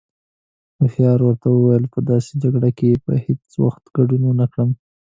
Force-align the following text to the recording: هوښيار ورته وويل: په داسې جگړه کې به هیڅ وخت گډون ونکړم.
هوښيار 0.77 1.19
ورته 1.23 1.47
وويل: 1.51 1.83
په 1.93 1.99
داسې 2.11 2.31
جگړه 2.43 2.69
کې 2.77 2.89
به 3.03 3.13
هیڅ 3.25 3.45
وخت 3.63 3.83
گډون 3.95 4.21
ونکړم. 4.25 4.69